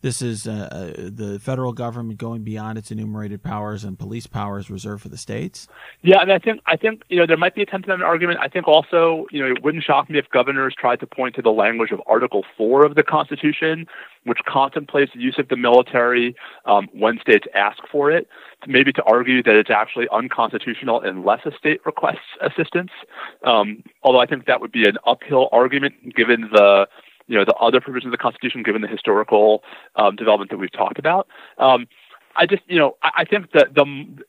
[0.01, 4.69] this is uh, uh, the federal government going beyond its enumerated powers and police powers
[4.69, 5.67] reserved for the states.
[6.03, 8.39] Yeah, and I think I think you know there might be a Tenth Amendment argument.
[8.39, 11.41] I think also you know it wouldn't shock me if governors tried to point to
[11.41, 13.87] the language of Article Four of the Constitution,
[14.25, 18.27] which contemplates the use of the military um, when states ask for it,
[18.67, 22.91] maybe to argue that it's actually unconstitutional unless a state requests assistance.
[23.43, 26.87] Um, although I think that would be an uphill argument given the
[27.27, 29.63] you know the other provisions of the Constitution, given the historical
[29.95, 31.27] um, development that we've talked about.
[31.57, 31.87] Um,
[32.37, 33.85] I just, you know, I, think that the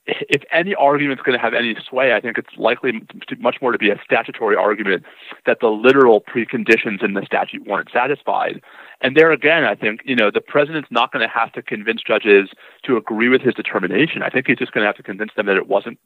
[0.06, 3.02] if any argument is going to have any sway, I think it's likely
[3.38, 5.04] much more to be a statutory argument
[5.44, 8.62] that the literal preconditions in the statute weren't satisfied.
[9.00, 12.02] And there again, I think, you know, the president's not going to have to convince
[12.02, 12.50] judges
[12.84, 14.22] to agree with his determination.
[14.22, 15.98] I think he's just going to have to convince them that it wasn't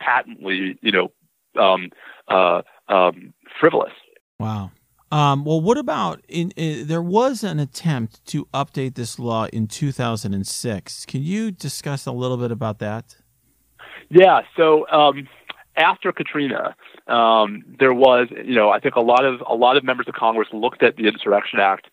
[0.00, 1.12] patently, you know,
[1.60, 1.90] um,
[2.28, 3.92] uh, um, frivolous.
[4.38, 4.72] Wow.
[5.14, 9.68] Um, well, what about in, in, there was an attempt to update this law in
[9.68, 11.06] 2006.
[11.06, 13.14] Can you discuss a little bit about that?
[14.10, 14.40] Yeah.
[14.56, 15.28] So um,
[15.76, 16.74] after Katrina,
[17.06, 20.14] um, there was, you know, I think a lot of a lot of members of
[20.14, 21.86] Congress looked at the Insurrection Act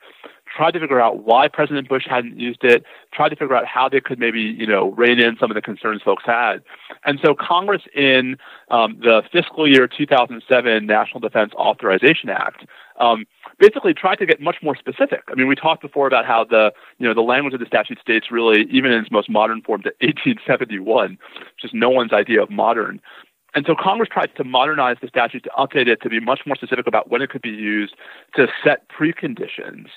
[0.55, 3.87] tried to figure out why President Bush hadn't used it, tried to figure out how
[3.87, 6.61] they could maybe, you know, rein in some of the concerns folks had.
[7.05, 8.37] And so Congress in
[8.69, 12.65] um, the fiscal year 2007 National Defense Authorization Act
[13.01, 13.25] um,
[13.59, 15.23] basically tried to get much more specific.
[15.27, 17.99] I mean, we talked before about how the, you know, the language of the statute
[17.99, 21.17] states really, even in its most modern form, to 1871,
[21.55, 23.01] which is no one's idea of modern.
[23.53, 26.55] And so Congress tried to modernize the statute to update it to be much more
[26.55, 27.95] specific about when it could be used
[28.35, 29.87] to set preconditions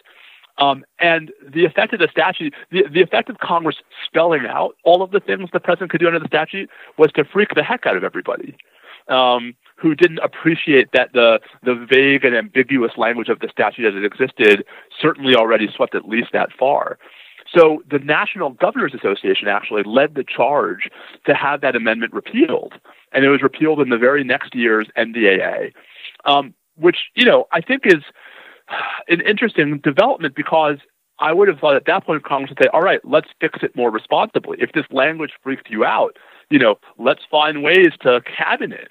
[0.58, 5.02] um, and the effect of the statute, the, the effect of Congress spelling out all
[5.02, 7.86] of the things the president could do under the statute was to freak the heck
[7.86, 8.56] out of everybody
[9.08, 13.94] um, who didn't appreciate that the, the vague and ambiguous language of the statute as
[13.94, 14.64] it existed
[15.00, 16.98] certainly already swept at least that far.
[17.54, 20.90] So the National Governors Association actually led the charge
[21.26, 22.74] to have that amendment repealed,
[23.12, 25.72] and it was repealed in the very next year's NDAA,
[26.24, 28.02] um, which you know I think is
[29.08, 30.78] an interesting development because
[31.18, 33.76] I would have thought at that point Congress would say, all right, let's fix it
[33.76, 34.58] more responsibly.
[34.60, 36.16] If this language freaked you out,
[36.50, 38.88] you know, let's find ways to cabin it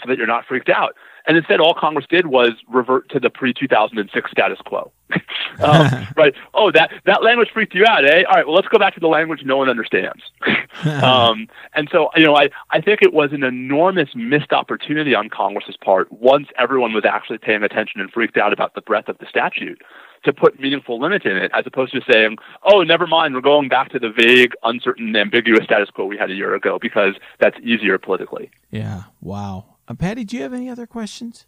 [0.00, 0.94] so that you're not freaked out.
[1.28, 4.90] And instead, all Congress did was revert to the pre 2006 status quo.
[5.60, 6.34] um, right?
[6.54, 8.22] Oh, that that language freaked you out, eh?
[8.26, 10.22] All right, well, let's go back to the language no one understands.
[11.02, 15.28] um, and so, you know, I I think it was an enormous missed opportunity on
[15.28, 19.18] Congress's part once everyone was actually paying attention and freaked out about the breadth of
[19.18, 19.82] the statute
[20.24, 23.68] to put meaningful limit in it, as opposed to saying, "Oh, never mind, we're going
[23.68, 27.58] back to the vague, uncertain, ambiguous status quo we had a year ago because that's
[27.62, 29.02] easier politically." Yeah.
[29.20, 29.77] Wow.
[29.88, 31.46] Uh, Patti, do you have any other questions?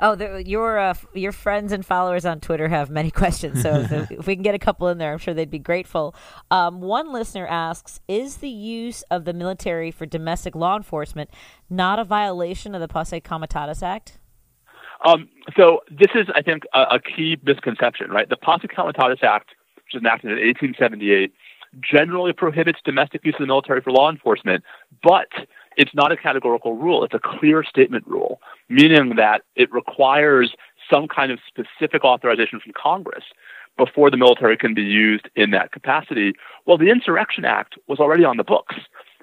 [0.00, 3.62] Oh, the, your uh, your friends and followers on Twitter have many questions.
[3.62, 6.14] So if, if, we can get a couple in there, I'm sure they'd be grateful.
[6.52, 11.30] Um, one listener asks: Is the use of the military for domestic law enforcement
[11.68, 14.18] not a violation of the Posse Comitatus Act?
[15.04, 18.28] Um, so this is, I think, a, a, key misconception, right?
[18.28, 21.32] The Posse Comitatus Act, which was enacted in 1878,
[21.80, 24.64] generally prohibits domestic use of the military for law enforcement,
[25.00, 25.28] but
[25.78, 27.04] it's not a categorical rule.
[27.04, 30.54] It's a clear statement rule, meaning that it requires
[30.90, 33.24] some kind of specific authorization from Congress
[33.76, 36.32] before the military can be used in that capacity.
[36.66, 38.74] Well, the Insurrection Act was already on the books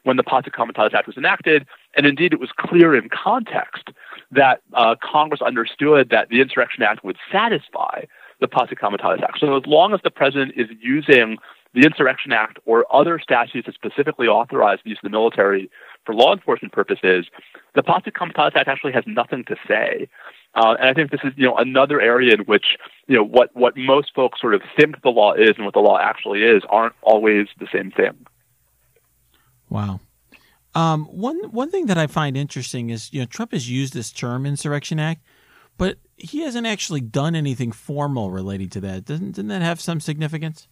[0.04, 3.90] when the Posse Comitatus Act was enacted, and indeed it was clear in context
[4.32, 8.06] that uh, Congress understood that the Insurrection Act would satisfy
[8.40, 9.40] the Posse Comitatus Act.
[9.40, 11.38] So as long as the president is using
[11.74, 15.70] the Insurrection Act or other statutes that specifically authorize the use of the military
[16.06, 17.26] for law enforcement purposes,
[17.74, 20.08] the Posse Comitatus Act actually has nothing to say.
[20.54, 23.54] Uh, and I think this is, you know, another area in which, you know, what,
[23.56, 26.64] what most folks sort of think the law is and what the law actually is
[26.70, 28.26] aren't always the same thing.
[29.70, 30.00] Wow.
[30.76, 34.12] Um, one one thing that I find interesting is, you know, Trump has used this
[34.12, 35.22] term Insurrection Act,
[35.78, 39.06] but he hasn't actually done anything formal relating to that.
[39.06, 40.68] Doesn't didn't that have some significance?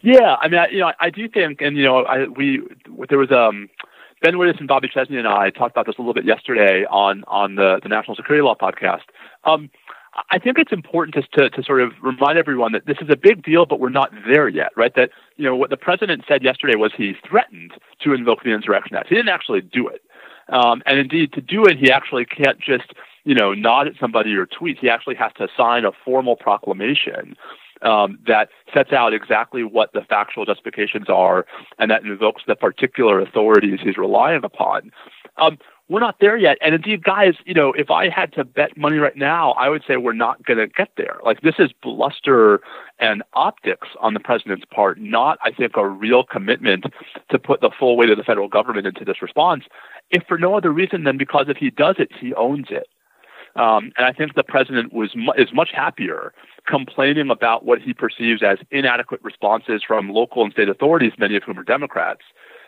[0.00, 2.62] Yeah, I mean, I, you know, I do think, and you know, I we
[3.08, 3.68] there was um
[4.22, 7.24] Ben Wittes and Bobby Chesney and I talked about this a little bit yesterday on
[7.26, 9.02] on the the National Security Law podcast.
[9.44, 9.68] Um,
[10.30, 13.16] I think it's important just to, to sort of remind everyone that this is a
[13.16, 14.94] big deal, but we're not there yet, right?
[14.94, 18.96] That you know what the president said yesterday was he threatened to invoke the Insurrection
[18.96, 19.08] Act.
[19.08, 20.02] He didn't actually do it,
[20.48, 22.92] um, and indeed to do it, he actually can't just
[23.24, 24.78] you know, nod at somebody or tweet.
[24.78, 27.36] He actually has to sign a formal proclamation
[27.82, 31.46] um, that sets out exactly what the factual justifications are
[31.78, 34.92] and that invokes the particular authorities he's relying upon.
[35.38, 36.56] Um, we're not there yet.
[36.62, 39.82] And indeed, guys, you know, if I had to bet money right now, I would
[39.86, 41.18] say we're not going to get there.
[41.22, 42.60] Like this is bluster
[42.98, 46.86] and optics on the president's part, not, I think, a real commitment
[47.30, 49.64] to put the full weight of the federal government into this response,
[50.10, 52.86] if for no other reason than because if he does it, he owns it.
[53.56, 56.32] Um, and I think the president was mu- is much happier
[56.66, 61.42] complaining about what he perceives as inadequate responses from local and state authorities, many of
[61.42, 62.22] whom are Democrats,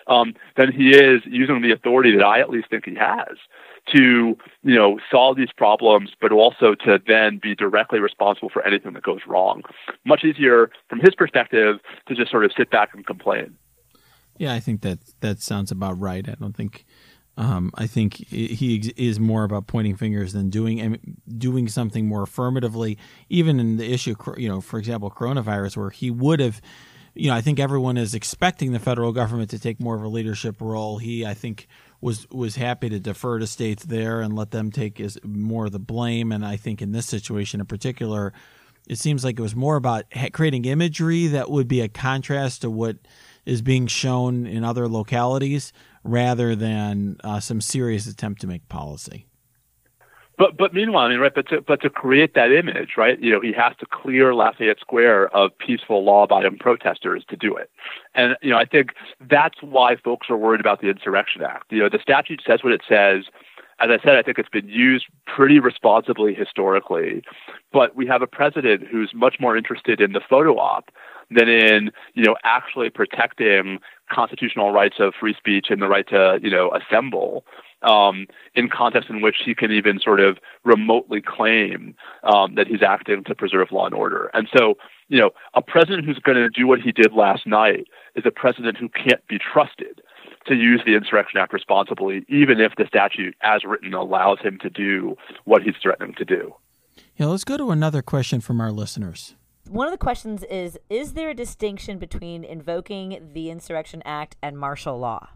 [0.09, 3.37] um, than he is using the authority that I at least think he has
[3.93, 8.95] to, you know, solve these problems, but also to then be directly responsible for anything
[8.95, 9.63] that goes wrong.
[10.05, 13.57] Much easier from his perspective to just sort of sit back and complain.
[14.39, 16.29] Yeah, I think that that sounds about right.
[16.29, 16.85] I don't think.
[17.37, 22.23] Um, I think he is more about pointing fingers than doing and doing something more
[22.23, 22.97] affirmatively.
[23.29, 26.61] Even in the issue, you know, for example, coronavirus, where he would have
[27.15, 30.09] you know, I think everyone is expecting the federal government to take more of a
[30.09, 30.99] leadership role.
[30.99, 31.69] He, I think,
[32.01, 35.79] was was happy to defer to states there and let them take more of the
[35.79, 36.33] blame.
[36.33, 38.33] And I think in this situation in particular,
[38.89, 42.71] it seems like it was more about creating imagery that would be a contrast to
[42.71, 42.97] what
[43.47, 45.73] is being shown in other localities,
[46.05, 49.27] rather than uh, some serious attempt to make policy.
[50.37, 51.35] But but meanwhile, I mean, right?
[51.35, 53.21] But to but to create that image, right?
[53.21, 57.71] You know, he has to clear Lafayette Square of peaceful, law-abiding protesters to do it.
[58.15, 58.91] And you know, I think
[59.29, 61.71] that's why folks are worried about the Insurrection Act.
[61.71, 63.25] You know, the statute says what it says.
[63.81, 67.23] As I said, I think it's been used pretty responsibly historically,
[67.73, 70.91] but we have a president who's much more interested in the photo op
[71.31, 73.79] than in you know actually protecting
[74.11, 77.45] constitutional rights of free speech and the right to you know assemble
[77.85, 82.83] um, in contexts in which he can even sort of remotely claim um, that he's
[82.83, 84.31] acting to preserve law and order.
[84.35, 84.77] And so,
[85.09, 88.31] you know, a president who's going to do what he did last night is a
[88.31, 90.01] president who can't be trusted
[90.47, 94.71] to use the Insurrection Act responsibly, even if the statute, as written, allows him to
[94.71, 96.55] do what he's threatening to do.
[97.17, 99.35] Yeah, let's go to another question from our listeners.
[99.69, 104.59] One of the questions is Is there a distinction between invoking the Insurrection Act and
[104.59, 105.31] martial law?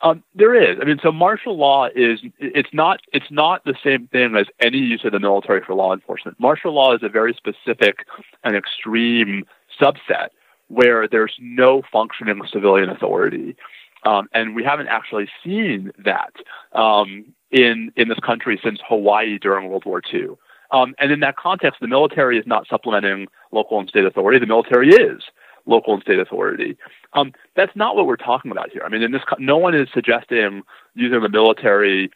[0.00, 0.78] Um, there is.
[0.80, 4.78] I mean, so martial law is it's not it's not the same thing as any
[4.78, 6.38] use of the military for law enforcement.
[6.38, 8.06] Martial law is a very specific
[8.44, 9.44] and extreme
[9.80, 10.28] subset
[10.68, 13.56] where there's no functioning civilian authority,
[14.04, 16.32] um, and we haven't actually seen that
[16.72, 20.36] um, in in this country since Hawaii during World War II.
[20.70, 24.38] Um, and in that context, the military is not supplementing local and state authority.
[24.38, 25.22] The military is
[25.66, 26.76] local and state authority.
[27.12, 28.82] Um, that's not what we're talking about here.
[28.84, 30.62] I mean, in this, no one is suggesting
[30.94, 32.10] using the military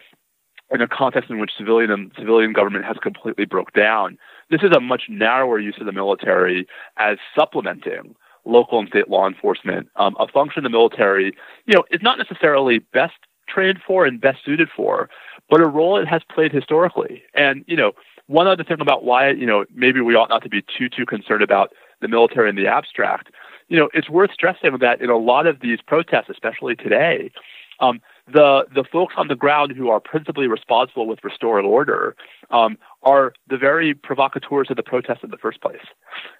[0.71, 4.19] in a context in which civilian and civilian government has completely broke down.
[4.51, 9.29] This is a much narrower use of the military as supplementing local and state law
[9.29, 9.89] enforcement.
[9.97, 11.33] Um, a function the military,
[11.67, 13.15] you know, is not necessarily best
[13.49, 15.11] trained for and best suited for,
[15.51, 17.23] but a role it has played historically.
[17.35, 17.93] And you know,
[18.27, 21.07] one other thing about why you know maybe we ought not to be too too
[21.07, 23.29] concerned about the military in the abstract
[23.73, 27.33] you know, it's worth stressing that in a lot of these protests, especially today,
[27.81, 32.15] um, the the folks on the ground who are principally responsible with restoring order
[32.51, 35.81] um, are the very provocateurs of the protests in the first place.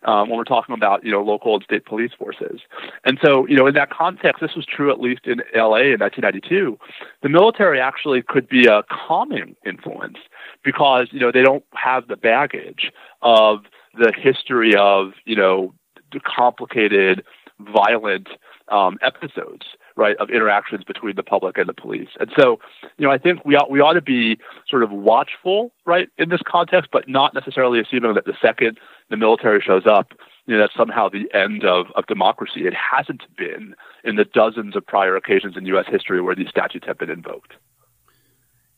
[0.05, 2.61] Um, when we're talking about you know local and state police forces,
[3.05, 5.95] and so you know in that context, this was true at least in L.A.
[5.95, 6.79] in 1992.
[7.23, 10.19] The military actually could be a calming influence
[10.65, 15.75] because you know they don't have the baggage of the history of you know
[16.21, 17.25] complicated,
[17.61, 18.29] violent
[18.69, 22.09] um, episodes, right, of interactions between the public and the police.
[22.19, 22.59] And so,
[22.97, 26.31] you know, I think we ought, we ought to be sort of watchful, right, in
[26.31, 28.79] this context, but not necessarily assuming that the second
[29.11, 30.13] the military shows up,
[30.47, 32.67] you know, that's somehow the end of, of democracy.
[32.67, 35.87] It hasn't been in the dozens of prior occasions in U.S.
[35.89, 37.53] history where these statutes have been invoked.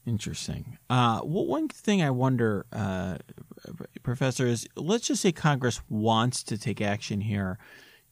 [0.07, 0.77] Interesting.
[0.91, 3.17] Uh, well, one thing I wonder, uh,
[4.03, 7.59] Professor, is let's just say Congress wants to take action here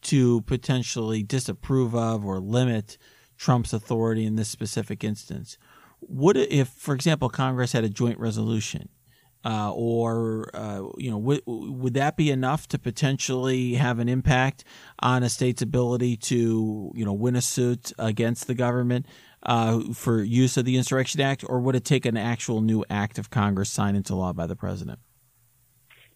[0.02, 2.96] to potentially disapprove of or limit
[3.36, 5.58] Trump's authority in this specific instance.
[6.00, 8.88] Would if, for example, Congress had a joint resolution,
[9.44, 14.64] uh, or uh, you know, w- would that be enough to potentially have an impact
[15.00, 19.06] on a state's ability to you know win a suit against the government?
[19.44, 23.18] Uh, for use of the Insurrection Act, or would it take an actual new act
[23.18, 24.98] of Congress signed into law by the president?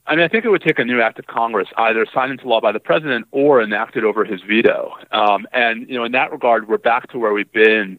[0.06, 2.48] I mean, I think it would take a new act of Congress, either signed into
[2.48, 4.92] law by the president or enacted over his veto.
[5.10, 7.98] Um, and you know, in that regard, we're back to where we've been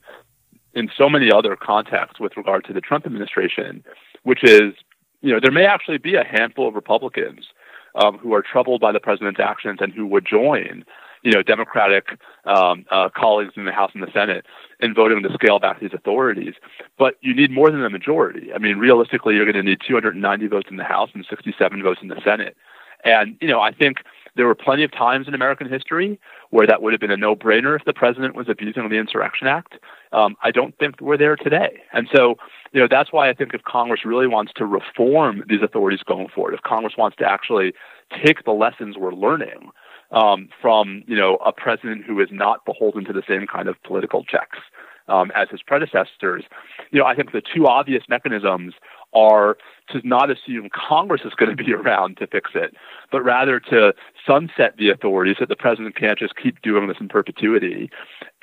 [0.73, 3.84] in so many other contexts with regard to the Trump administration,
[4.23, 4.73] which is
[5.21, 7.47] you know, there may actually be a handful of Republicans
[7.95, 10.86] um, who are troubled by the president's actions and who would join,
[11.28, 14.45] you know, Democratic um, uh, colleagues in the House and the Senate
[14.80, 16.53] in voting to scale back these authorities.
[16.97, 18.53] But you need more than a majority.
[18.53, 21.99] I mean, realistically, you're going to need 290 votes in the House and 67 votes
[22.01, 22.55] in the Senate.
[23.03, 23.97] And you know, I think
[24.38, 26.17] there were plenty of times in American history
[26.51, 29.73] where that would have been a no-brainer if the president was abusing the Insurrection Act.
[30.13, 32.36] Um, I don't think we're there today, and so
[32.71, 36.30] you know that's why I think if Congress really wants to reform these authorities going
[36.30, 37.73] forward, if Congress wants to actually
[38.23, 39.71] take the lessons we're learning
[40.12, 43.82] um, from you know a president who is not beholden to the same kind of
[43.84, 44.60] political checks
[45.08, 46.43] um, as his predecessors,
[46.91, 48.74] you know I think the two obvious mechanisms
[49.14, 49.58] are
[49.90, 52.76] to not assume Congress is going to be around to fix it,
[53.12, 53.94] but rather to
[54.26, 57.90] sunset the authorities that the president can't just keep doing this in perpetuity,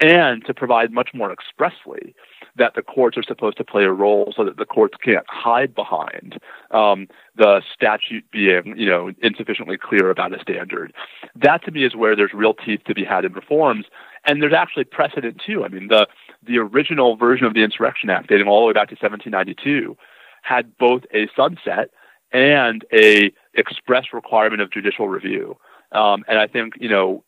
[0.01, 2.15] and to provide much more expressly
[2.57, 5.75] that the courts are supposed to play a role so that the courts can't hide
[5.75, 6.39] behind
[6.71, 10.93] um, the statute being, you know, insufficiently clear about a standard.
[11.35, 13.87] That to me is where there's real teeth to be had in reforms.
[14.25, 15.65] And there's actually precedent too.
[15.65, 16.07] I mean, the
[16.47, 19.97] the original version of the Insurrection Act, dating all the way back to 1792,
[20.45, 21.91] had both a sunset
[22.33, 25.57] and a express requirement of judicial review.
[25.93, 27.25] Um, and I think you know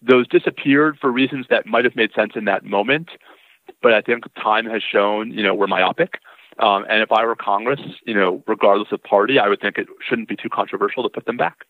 [0.00, 3.10] those disappeared for reasons that might have made sense in that moment,
[3.82, 6.14] but I think time has shown you know we're myopic.
[6.58, 9.88] Um, and if I were Congress, you know, regardless of party, I would think it
[10.06, 11.64] shouldn't be too controversial to put them back.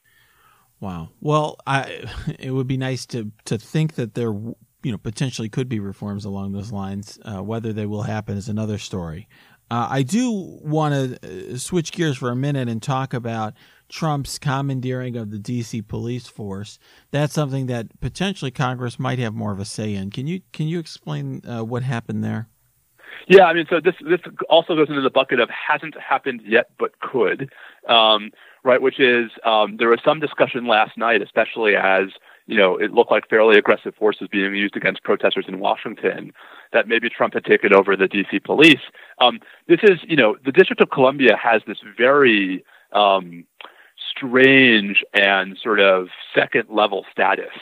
[0.81, 1.11] Wow.
[1.21, 2.05] Well, I,
[2.39, 6.25] it would be nice to to think that there, you know, potentially could be reforms
[6.25, 7.19] along those lines.
[7.25, 9.29] Uh, whether they will happen is another story.
[9.73, 10.93] Uh, I do want
[11.23, 13.55] to uh, switch gears for a minute and talk about
[13.89, 15.81] Trump's commandeering of the D.C.
[15.81, 16.79] police force.
[17.11, 20.11] That's something that potentially Congress might have more of a say in.
[20.11, 22.49] Can you can you explain uh, what happened there?
[23.29, 24.21] Yeah, I mean, so this this
[24.51, 27.51] also goes into the bucket of hasn't happened yet but could,
[27.89, 28.31] um,
[28.65, 28.83] right?
[28.83, 32.09] Which is um, there was some discussion last night, especially as
[32.47, 36.33] you know, it looked like fairly aggressive force was being used against protesters in Washington,
[36.73, 38.81] that maybe Trump had taken over the DC police.
[39.19, 43.45] Um, this is, you know, the District of Columbia has this very um,
[44.11, 47.53] strange and sort of second level status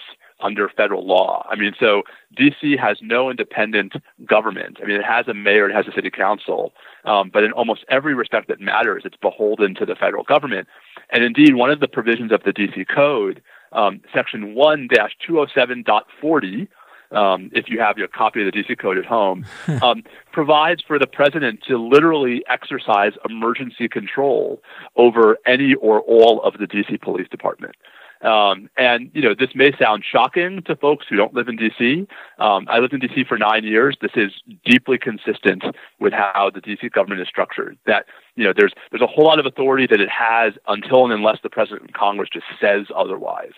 [0.42, 1.46] under federal law.
[1.50, 2.02] I mean, so
[2.38, 3.92] DC has no independent
[4.24, 4.78] government.
[4.82, 6.72] I mean, it has a mayor, it has a city council,
[7.04, 10.66] um, but in almost every respect that matters, it's beholden to the federal government.
[11.10, 13.42] And indeed, one of the provisions of the DC Code
[13.72, 16.68] um, section 1-207.40,
[17.12, 19.44] um, if you have your copy of the DC Code at home,
[19.82, 20.02] um,
[20.32, 24.62] provides for the president to literally exercise emergency control
[24.96, 27.74] over any or all of the DC Police Department.
[28.22, 32.06] Um, and you know, this may sound shocking to folks who don't live in DC.
[32.38, 33.96] Um, I lived in DC for nine years.
[34.00, 34.30] This is
[34.64, 35.64] deeply consistent
[36.00, 37.78] with how the DC government is structured.
[37.86, 38.04] That
[38.36, 41.38] you know, there's there's a whole lot of authority that it has until and unless
[41.42, 43.52] the president and Congress just says otherwise.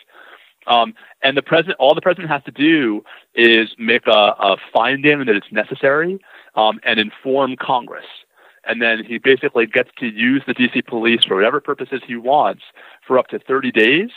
[0.66, 3.04] Um, and the president, all the president has to do
[3.34, 6.20] is make a, a finding that it's necessary
[6.54, 8.06] um, and inform Congress.
[8.64, 12.62] And then he basically gets to use the DC police for whatever purposes he wants
[13.06, 14.10] for up to 30 days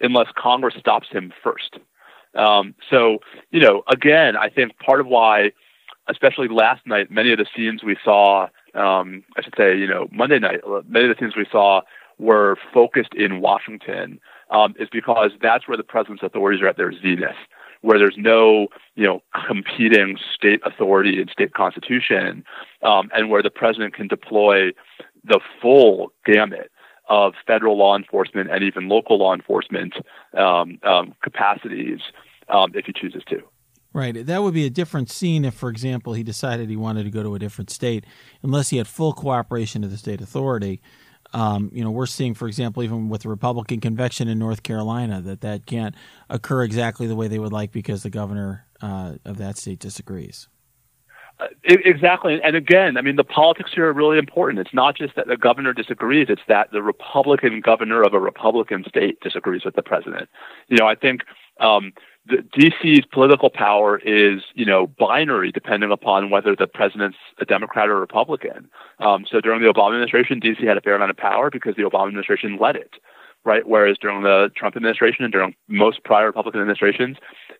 [0.00, 1.78] unless Congress stops him first.
[2.34, 3.18] Um, so,
[3.50, 5.52] you know, again, I think part of why,
[6.08, 10.08] especially last night, many of the scenes we saw, um, I should say, you know,
[10.10, 11.82] Monday night, many of the scenes we saw
[12.18, 14.18] were focused in Washington,
[14.52, 17.34] um, is because that's where the president's authorities are at their zenith,
[17.80, 22.44] where there's no, you know, competing state authority and state constitution,
[22.82, 24.70] um, and where the president can deploy
[25.24, 26.70] the full gamut
[27.08, 29.94] of federal law enforcement and even local law enforcement
[30.38, 31.98] um, um, capacities
[32.48, 33.42] um, if he chooses to.
[33.94, 34.24] Right.
[34.24, 37.22] That would be a different scene if, for example, he decided he wanted to go
[37.22, 38.06] to a different state,
[38.42, 40.80] unless he had full cooperation of the state authority.
[41.32, 45.20] Um, you know, we're seeing, for example, even with the Republican convention in North Carolina,
[45.22, 45.94] that that can't
[46.28, 50.48] occur exactly the way they would like because the governor uh, of that state disagrees.
[51.40, 52.40] Uh, exactly.
[52.42, 54.58] And again, I mean, the politics here are really important.
[54.58, 58.84] It's not just that the governor disagrees, it's that the Republican governor of a Republican
[58.86, 60.28] state disagrees with the president.
[60.68, 61.22] You know, I think
[61.58, 61.92] um,
[62.26, 67.88] the DC's political power is, you know, binary depending upon whether the president's a Democrat
[67.88, 68.68] or Republican.
[69.00, 71.82] Um, so during the Obama administration, DC had a fair amount of power because the
[71.82, 72.94] Obama administration led it
[73.44, 73.66] right?
[73.66, 77.16] Whereas during the Trump administration and during most prior Republican administrations,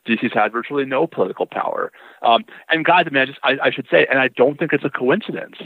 [0.07, 1.93] DC's had virtually no political power.
[2.23, 4.73] Um, and guys, I mean, I just I, I should say, and I don't think
[4.73, 5.57] it's a coincidence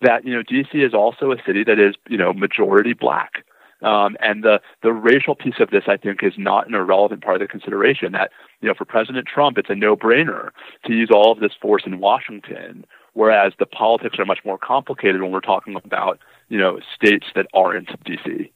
[0.00, 3.44] that you know DC is also a city that is you know majority black.
[3.82, 7.36] Um, and the the racial piece of this, I think, is not an irrelevant part
[7.36, 8.12] of the consideration.
[8.12, 10.50] That you know, for President Trump, it's a no-brainer
[10.86, 15.22] to use all of this force in Washington whereas the politics are much more complicated
[15.22, 18.52] when we're talking about you know states that aren't DC.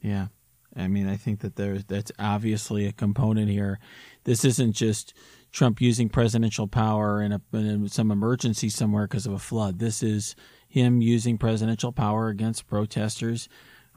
[0.00, 0.28] Yeah.
[0.76, 3.80] I mean, I think that there's that's obviously a component here.
[4.24, 5.14] This isn't just
[5.50, 9.78] Trump using presidential power in, a, in some emergency somewhere because of a flood.
[9.78, 10.36] This is
[10.68, 13.48] him using presidential power against protesters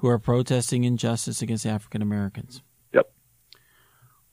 [0.02, 2.64] who are protesting injustice against African Americans.
[2.92, 3.12] Yep.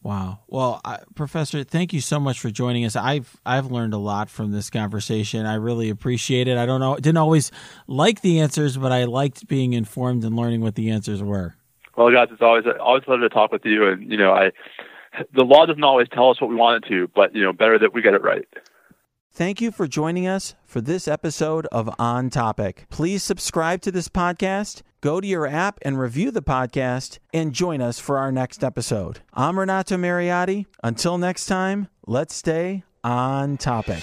[0.03, 0.41] Wow.
[0.49, 2.97] Well, I, Professor, thank you so much for joining us.
[2.97, 5.45] I've I've learned a lot from this conversation.
[5.45, 6.57] I really appreciate it.
[6.57, 7.53] I don't know, didn't always
[7.87, 11.55] like the answers, but I liked being informed and learning what the answers were.
[11.99, 13.89] Well, guys, it's always always a pleasure to talk with you.
[13.89, 14.53] And you know, I
[15.35, 17.79] the law doesn't always tell us what we want it to, but you know, better
[17.79, 18.47] that we get it right.
[19.33, 22.87] Thank you for joining us for this episode of On Topic.
[22.89, 27.81] Please subscribe to this podcast, go to your app and review the podcast, and join
[27.81, 29.21] us for our next episode.
[29.33, 30.67] I'm Renato Mariotti.
[30.83, 34.03] Until next time, let's stay on topic.